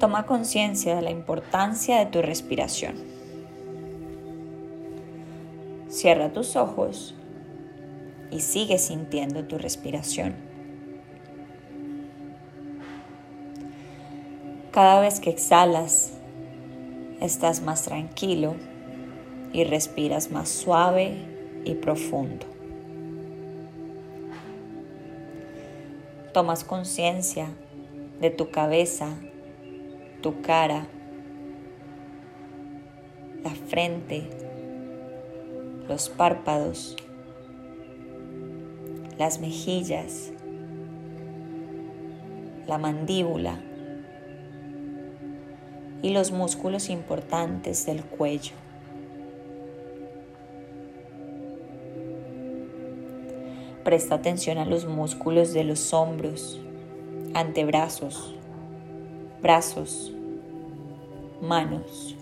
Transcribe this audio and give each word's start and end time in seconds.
Toma 0.00 0.24
conciencia 0.24 0.96
de 0.96 1.02
la 1.02 1.10
importancia 1.10 1.98
de 1.98 2.06
tu 2.06 2.22
respiración. 2.22 2.94
Cierra 5.90 6.32
tus 6.32 6.56
ojos 6.56 7.14
y 8.30 8.40
sigue 8.40 8.78
sintiendo 8.78 9.44
tu 9.44 9.58
respiración. 9.58 10.34
Cada 14.70 15.02
vez 15.02 15.20
que 15.20 15.28
exhalas, 15.28 16.12
estás 17.20 17.60
más 17.60 17.82
tranquilo 17.82 18.54
y 19.52 19.64
respiras 19.64 20.30
más 20.30 20.48
suave 20.48 21.18
y 21.66 21.74
profundo. 21.74 22.46
Tomas 26.32 26.64
conciencia 26.64 27.48
de 28.22 28.30
tu 28.30 28.50
cabeza, 28.50 29.10
tu 30.20 30.42
cara, 30.42 30.86
la 33.42 33.50
frente, 33.50 34.28
los 35.88 36.08
párpados, 36.10 36.96
las 39.18 39.40
mejillas, 39.40 40.32
la 42.66 42.78
mandíbula 42.78 43.60
y 46.02 46.10
los 46.10 46.32
músculos 46.32 46.90
importantes 46.90 47.86
del 47.86 48.04
cuello. 48.04 48.52
Presta 53.84 54.16
atención 54.16 54.58
a 54.58 54.66
los 54.66 54.84
músculos 54.86 55.54
de 55.54 55.64
los 55.64 55.94
hombros, 55.94 56.60
antebrazos, 57.32 58.34
brazos, 59.42 60.12
manos 61.40 62.16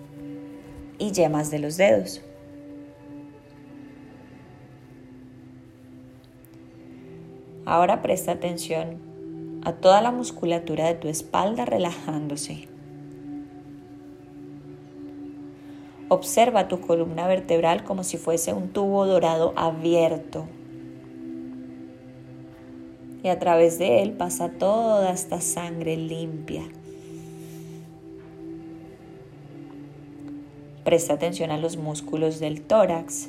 y 0.99 1.13
yemas 1.13 1.51
de 1.51 1.59
los 1.59 1.77
dedos. 1.77 2.23
Ahora 7.65 8.01
presta 8.01 8.33
atención 8.33 8.99
a 9.65 9.73
toda 9.73 10.01
la 10.01 10.11
musculatura 10.11 10.87
de 10.87 10.95
tu 10.95 11.09
espalda 11.09 11.65
relajándose. 11.65 12.69
Observa 16.09 16.69
tu 16.69 16.81
columna 16.81 17.27
vertebral 17.27 17.85
como 17.85 18.05
si 18.05 18.17
fuese 18.17 18.55
un 18.55 18.71
tubo 18.71 19.05
dorado 19.05 19.53
abierto 19.57 20.47
y 23.23 23.29
a 23.29 23.39
través 23.39 23.79
de 23.79 24.03
él 24.03 24.13
pasa 24.13 24.49
toda 24.49 25.11
esta 25.11 25.41
sangre 25.41 25.97
limpia. 25.97 26.63
Presta 30.89 31.13
atención 31.13 31.51
a 31.51 31.59
los 31.59 31.77
músculos 31.77 32.41
del 32.41 32.63
tórax 32.63 33.29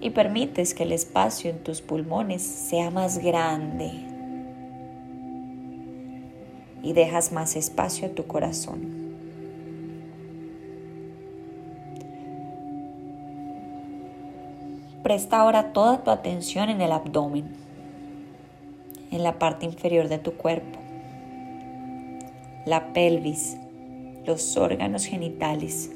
y 0.00 0.08
permites 0.08 0.72
que 0.72 0.84
el 0.84 0.92
espacio 0.92 1.50
en 1.50 1.58
tus 1.58 1.82
pulmones 1.82 2.40
sea 2.40 2.90
más 2.90 3.18
grande 3.18 3.90
y 6.82 6.94
dejas 6.94 7.32
más 7.32 7.56
espacio 7.56 8.06
a 8.06 8.10
tu 8.12 8.26
corazón. 8.26 8.80
Presta 15.02 15.40
ahora 15.40 15.74
toda 15.74 16.02
tu 16.02 16.10
atención 16.10 16.70
en 16.70 16.80
el 16.80 16.90
abdomen 16.90 17.54
en 19.10 19.22
la 19.22 19.38
parte 19.38 19.66
inferior 19.66 20.08
de 20.08 20.16
tu 20.18 20.32
cuerpo, 20.32 20.78
la 22.64 22.94
pelvis, 22.94 23.58
los 24.30 24.56
órganos 24.56 25.06
genitales, 25.06 25.90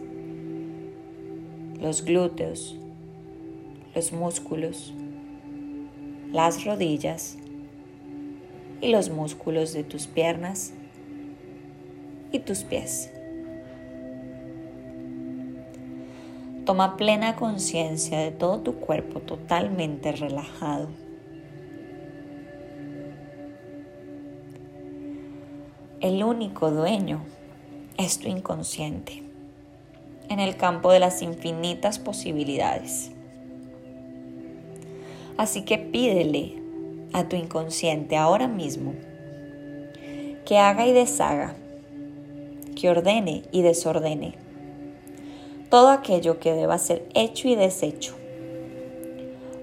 los 1.80 2.04
glúteos, 2.04 2.76
los 3.94 4.12
músculos, 4.12 4.92
las 6.32 6.64
rodillas 6.64 7.38
y 8.80 8.88
los 8.88 9.08
músculos 9.08 9.72
de 9.72 9.84
tus 9.84 10.08
piernas 10.08 10.72
y 12.32 12.40
tus 12.40 12.64
pies. 12.64 13.12
Toma 16.66 16.96
plena 16.96 17.36
conciencia 17.36 18.18
de 18.18 18.32
todo 18.32 18.62
tu 18.62 18.74
cuerpo 18.80 19.20
totalmente 19.20 20.10
relajado. 20.10 20.88
el 26.04 26.22
único 26.22 26.70
dueño 26.70 27.24
es 27.96 28.18
tu 28.18 28.28
inconsciente 28.28 29.22
en 30.28 30.40
el 30.40 30.56
campo 30.56 30.90
de 30.90 30.98
las 30.98 31.22
infinitas 31.22 31.98
posibilidades. 31.98 33.12
Así 35.36 35.62
que 35.62 35.78
pídele 35.78 36.54
a 37.12 37.28
tu 37.28 37.36
inconsciente 37.36 38.16
ahora 38.16 38.48
mismo 38.48 38.94
que 40.44 40.58
haga 40.58 40.86
y 40.86 40.92
deshaga, 40.92 41.54
que 42.80 42.90
ordene 42.90 43.42
y 43.52 43.62
desordene 43.62 44.34
todo 45.70 45.88
aquello 45.88 46.38
que 46.38 46.52
deba 46.52 46.78
ser 46.78 47.08
hecho 47.14 47.48
y 47.48 47.56
deshecho, 47.56 48.14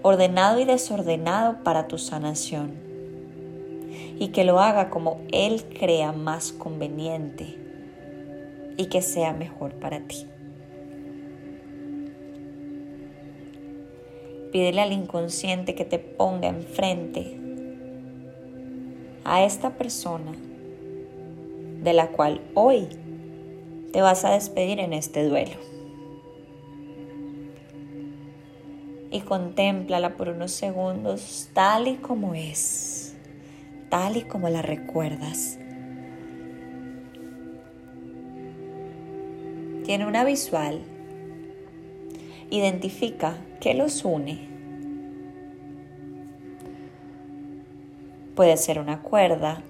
ordenado 0.02 0.60
y 0.60 0.66
desordenado 0.66 1.64
para 1.64 1.88
tu 1.88 1.98
sanación 1.98 2.74
y 4.20 4.30
que 4.30 4.44
lo 4.44 4.60
haga 4.60 4.90
como 4.90 5.22
Él 5.32 5.64
crea 5.80 6.12
más 6.12 6.52
conveniente 6.52 7.58
y 8.78 8.88
que 8.88 9.02
sea 9.02 9.34
mejor 9.34 9.74
para 9.76 10.00
ti. 10.02 10.28
Pídele 14.52 14.82
al 14.82 14.92
inconsciente 14.92 15.76
que 15.76 15.86
te 15.86 16.00
ponga 16.00 16.50
enfrente 16.50 17.38
a 19.24 19.44
esta 19.44 19.78
persona 19.78 20.34
de 21.82 21.94
la 21.94 22.10
cual 22.10 22.42
hoy 22.54 22.88
te 23.92 24.02
vas 24.02 24.26
a 24.26 24.32
despedir 24.32 24.80
en 24.80 24.94
este 24.94 25.28
duelo. 25.28 25.56
Y 29.10 29.22
contémplala 29.22 30.16
por 30.16 30.30
unos 30.30 30.52
segundos 30.52 31.50
tal 31.54 31.88
y 31.88 31.96
como 31.96 32.34
es 32.34 33.16
tal 33.90 34.16
y 34.18 34.22
como 34.22 34.48
la 34.50 34.62
recuerdas. 34.62 35.60
Tiene 39.92 40.08
una 40.08 40.24
visual. 40.24 40.80
Identifica 42.50 43.36
qué 43.60 43.74
los 43.74 44.06
une. 44.06 44.48
Puede 48.34 48.56
ser 48.56 48.80
una 48.80 49.02
cuerda, 49.02 49.62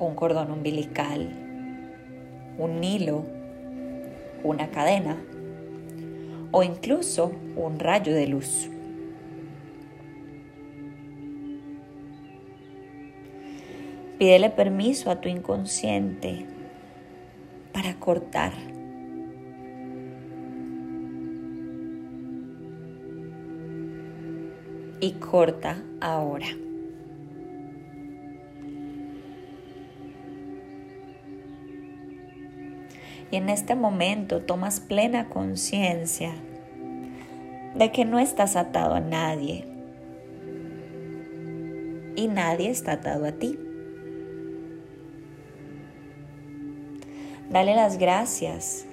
un 0.00 0.16
cordón 0.16 0.50
umbilical, 0.50 1.28
un 2.58 2.82
hilo, 2.82 3.26
una 4.42 4.72
cadena 4.72 5.16
o 6.50 6.64
incluso 6.64 7.30
un 7.54 7.78
rayo 7.78 8.12
de 8.12 8.26
luz. 8.26 8.68
Pídele 14.18 14.50
permiso 14.50 15.12
a 15.12 15.20
tu 15.20 15.28
inconsciente 15.28 16.57
cortar. 18.08 18.52
Y 24.98 25.12
corta 25.20 25.82
ahora. 26.00 26.46
Y 33.30 33.36
en 33.36 33.50
este 33.50 33.74
momento 33.74 34.40
tomas 34.40 34.80
plena 34.80 35.28
conciencia 35.28 36.32
de 37.74 37.92
que 37.92 38.06
no 38.06 38.18
estás 38.18 38.56
atado 38.56 38.94
a 38.94 39.00
nadie 39.00 39.66
y 42.16 42.26
nadie 42.28 42.70
está 42.70 42.92
atado 42.92 43.26
a 43.26 43.32
ti. 43.32 43.67
Dale 47.50 47.74
las 47.74 47.98
gracias 47.98 48.84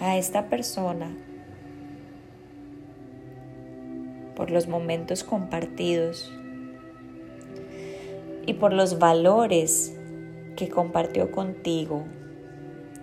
a 0.00 0.16
esta 0.16 0.48
persona 0.48 1.14
por 4.34 4.50
los 4.50 4.66
momentos 4.66 5.22
compartidos 5.22 6.32
y 8.46 8.54
por 8.54 8.72
los 8.72 8.98
valores 8.98 9.96
que 10.56 10.68
compartió 10.68 11.30
contigo, 11.30 12.04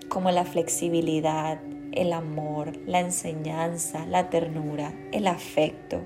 como 0.10 0.32
la 0.32 0.44
flexibilidad, 0.44 1.60
el 1.94 2.12
amor, 2.14 2.76
la 2.86 3.00
enseñanza, 3.00 4.06
la 4.06 4.30
ternura, 4.30 4.94
el 5.12 5.28
afecto, 5.28 6.02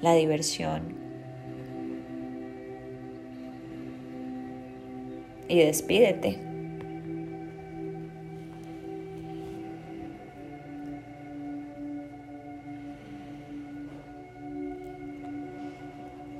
la 0.00 0.14
diversión. 0.14 1.08
y 5.48 5.58
despídete. 5.58 6.47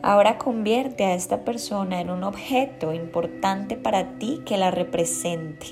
Ahora 0.08 0.38
convierte 0.38 1.04
a 1.04 1.12
esta 1.12 1.44
persona 1.44 2.00
en 2.00 2.08
un 2.08 2.24
objeto 2.24 2.94
importante 2.94 3.76
para 3.76 4.18
ti 4.18 4.40
que 4.46 4.56
la 4.56 4.70
represente. 4.70 5.66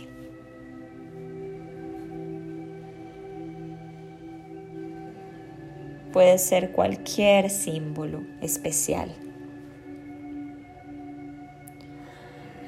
Puede 6.12 6.36
ser 6.36 6.72
cualquier 6.72 7.48
símbolo 7.48 8.24
especial. 8.42 9.10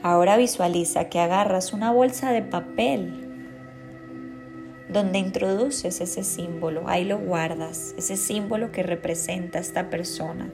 Ahora 0.02 0.38
visualiza 0.38 1.10
que 1.10 1.20
agarras 1.20 1.74
una 1.74 1.92
bolsa 1.92 2.32
de 2.32 2.40
papel 2.40 3.28
donde 4.88 5.18
introduces 5.18 6.00
ese 6.00 6.24
símbolo, 6.24 6.88
ahí 6.88 7.04
lo 7.04 7.18
guardas, 7.18 7.94
ese 7.98 8.16
símbolo 8.16 8.72
que 8.72 8.82
representa 8.82 9.58
a 9.58 9.60
esta 9.60 9.90
persona. 9.90 10.50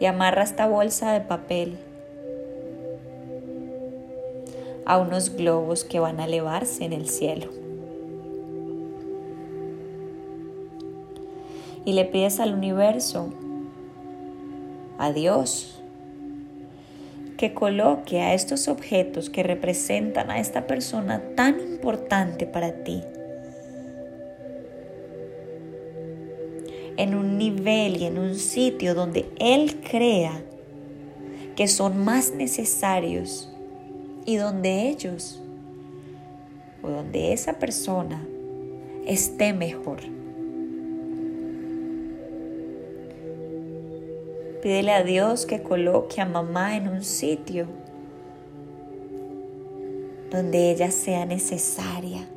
Y 0.00 0.06
amarra 0.06 0.42
esta 0.42 0.66
bolsa 0.66 1.12
de 1.12 1.20
papel 1.20 1.76
a 4.86 4.98
unos 4.98 5.36
globos 5.36 5.84
que 5.84 6.00
van 6.00 6.18
a 6.18 6.24
elevarse 6.24 6.84
en 6.84 6.94
el 6.94 7.08
cielo. 7.08 7.50
Y 11.84 11.92
le 11.92 12.06
pides 12.06 12.40
al 12.40 12.54
universo, 12.54 13.28
a 14.98 15.12
Dios, 15.12 15.80
que 17.36 17.54
coloque 17.54 18.20
a 18.20 18.34
estos 18.34 18.68
objetos 18.68 19.30
que 19.30 19.42
representan 19.42 20.30
a 20.30 20.40
esta 20.40 20.66
persona 20.66 21.22
tan 21.36 21.60
importante 21.60 22.46
para 22.46 22.84
ti 22.84 23.02
en 27.00 27.14
un 27.14 27.38
nivel 27.38 27.96
y 27.96 28.04
en 28.04 28.18
un 28.18 28.34
sitio 28.34 28.94
donde 28.94 29.24
Él 29.38 29.80
crea 29.80 30.42
que 31.56 31.66
son 31.66 32.04
más 32.04 32.34
necesarios 32.34 33.50
y 34.26 34.36
donde 34.36 34.88
ellos 34.90 35.42
o 36.82 36.90
donde 36.90 37.32
esa 37.32 37.54
persona 37.54 38.22
esté 39.06 39.54
mejor. 39.54 40.00
Pídele 44.62 44.92
a 44.92 45.02
Dios 45.02 45.46
que 45.46 45.62
coloque 45.62 46.20
a 46.20 46.26
mamá 46.26 46.76
en 46.76 46.86
un 46.86 47.02
sitio 47.02 47.66
donde 50.30 50.70
ella 50.70 50.90
sea 50.90 51.24
necesaria 51.24 52.28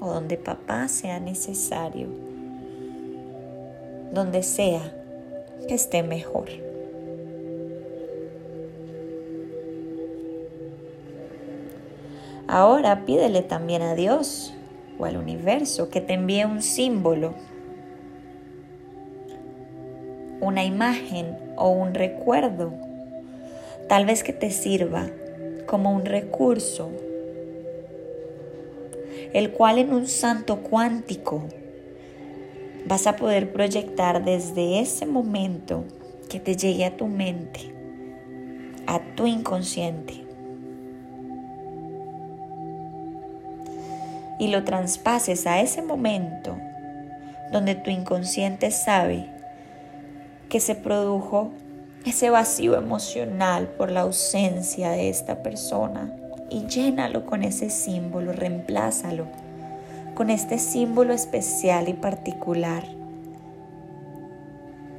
o 0.00 0.08
donde 0.08 0.36
papá 0.36 0.88
sea 0.88 1.20
necesario 1.20 2.08
donde 4.12 4.42
sea 4.42 4.94
que 5.66 5.74
esté 5.74 6.02
mejor. 6.02 6.48
Ahora 12.46 13.04
pídele 13.04 13.42
también 13.42 13.82
a 13.82 13.94
Dios 13.94 14.54
o 14.98 15.04
al 15.04 15.18
universo 15.18 15.90
que 15.90 16.00
te 16.00 16.14
envíe 16.14 16.44
un 16.44 16.62
símbolo, 16.62 17.34
una 20.40 20.64
imagen 20.64 21.36
o 21.56 21.68
un 21.70 21.92
recuerdo, 21.92 22.72
tal 23.86 24.06
vez 24.06 24.22
que 24.22 24.32
te 24.32 24.50
sirva 24.50 25.10
como 25.66 25.92
un 25.92 26.06
recurso, 26.06 26.88
el 29.34 29.50
cual 29.50 29.78
en 29.78 29.92
un 29.92 30.06
santo 30.06 30.60
cuántico 30.62 31.44
vas 32.88 33.06
a 33.06 33.16
poder 33.16 33.52
proyectar 33.52 34.24
desde 34.24 34.80
ese 34.80 35.04
momento 35.04 35.84
que 36.30 36.40
te 36.40 36.56
llegue 36.56 36.86
a 36.86 36.96
tu 36.96 37.06
mente, 37.06 37.74
a 38.86 39.00
tu 39.14 39.26
inconsciente. 39.26 40.24
Y 44.40 44.48
lo 44.48 44.64
traspases 44.64 45.46
a 45.46 45.60
ese 45.60 45.82
momento 45.82 46.56
donde 47.52 47.74
tu 47.74 47.90
inconsciente 47.90 48.70
sabe 48.70 49.26
que 50.48 50.60
se 50.60 50.74
produjo 50.74 51.50
ese 52.06 52.30
vacío 52.30 52.74
emocional 52.74 53.68
por 53.68 53.90
la 53.90 54.02
ausencia 54.02 54.90
de 54.90 55.10
esta 55.10 55.42
persona 55.42 56.14
y 56.48 56.66
llénalo 56.66 57.26
con 57.26 57.42
ese 57.42 57.68
símbolo, 57.68 58.32
reemplázalo 58.32 59.26
con 60.18 60.30
este 60.30 60.58
símbolo 60.58 61.14
especial 61.14 61.88
y 61.88 61.92
particular 61.92 62.82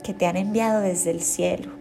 que 0.02 0.14
te 0.14 0.26
han 0.26 0.38
enviado 0.38 0.80
desde 0.80 1.12
el 1.12 1.20
cielo. 1.20 1.74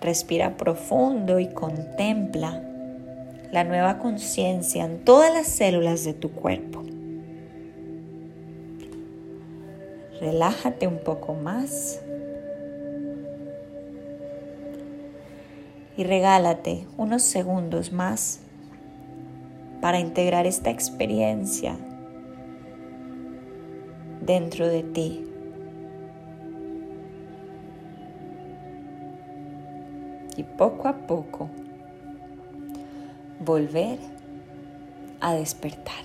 Respira 0.00 0.56
profundo 0.56 1.40
y 1.40 1.48
contempla 1.48 2.62
la 3.50 3.64
nueva 3.64 3.98
conciencia 3.98 4.84
en 4.84 5.00
todas 5.04 5.34
las 5.34 5.48
células 5.48 6.04
de 6.04 6.14
tu 6.14 6.30
cuerpo. 6.30 6.84
Relájate 10.20 10.86
un 10.86 10.98
poco 10.98 11.34
más 11.34 12.00
y 15.96 16.04
regálate 16.04 16.86
unos 16.96 17.24
segundos 17.24 17.90
más 17.90 18.42
para 19.80 19.98
integrar 19.98 20.46
esta 20.46 20.70
experiencia 20.70 21.76
dentro 24.20 24.68
de 24.68 24.82
ti. 24.82 25.26
Y 30.36 30.42
poco 30.42 30.88
a 30.88 30.94
poco 31.06 31.50
volver 33.40 33.98
a 35.20 35.34
despertar. 35.34 36.04